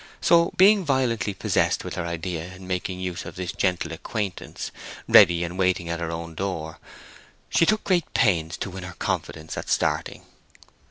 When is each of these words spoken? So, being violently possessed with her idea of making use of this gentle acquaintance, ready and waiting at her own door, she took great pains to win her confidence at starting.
So, 0.19 0.51
being 0.57 0.83
violently 0.83 1.35
possessed 1.35 1.83
with 1.83 1.93
her 1.93 2.07
idea 2.07 2.55
of 2.55 2.59
making 2.61 2.99
use 2.99 3.23
of 3.23 3.35
this 3.35 3.51
gentle 3.51 3.91
acquaintance, 3.91 4.71
ready 5.07 5.43
and 5.43 5.59
waiting 5.59 5.89
at 5.89 5.99
her 5.99 6.09
own 6.09 6.33
door, 6.33 6.79
she 7.51 7.67
took 7.67 7.83
great 7.83 8.11
pains 8.15 8.57
to 8.57 8.71
win 8.71 8.81
her 8.83 8.95
confidence 8.97 9.57
at 9.57 9.69
starting. 9.69 10.23